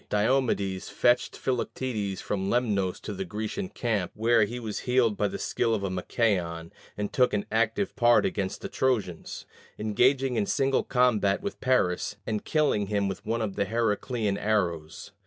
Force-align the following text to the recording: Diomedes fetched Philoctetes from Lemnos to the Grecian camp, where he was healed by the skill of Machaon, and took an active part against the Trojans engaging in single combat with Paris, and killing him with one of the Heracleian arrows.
Diomedes 0.09 0.89
fetched 0.89 1.37
Philoctetes 1.37 2.21
from 2.21 2.49
Lemnos 2.49 2.99
to 3.01 3.13
the 3.13 3.23
Grecian 3.23 3.69
camp, 3.69 4.09
where 4.15 4.45
he 4.45 4.59
was 4.59 4.79
healed 4.89 5.15
by 5.15 5.27
the 5.27 5.37
skill 5.37 5.75
of 5.75 5.83
Machaon, 5.83 6.71
and 6.97 7.13
took 7.13 7.35
an 7.35 7.45
active 7.51 7.95
part 7.95 8.25
against 8.25 8.61
the 8.61 8.67
Trojans 8.67 9.45
engaging 9.77 10.37
in 10.37 10.47
single 10.47 10.83
combat 10.83 11.43
with 11.43 11.61
Paris, 11.61 12.15
and 12.25 12.43
killing 12.43 12.87
him 12.87 13.07
with 13.07 13.23
one 13.27 13.43
of 13.43 13.55
the 13.55 13.65
Heracleian 13.65 14.39
arrows. 14.39 15.11